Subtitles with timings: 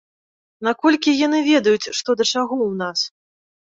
[0.67, 2.99] Наколькі яны ведаюць, што да чаго ў нас?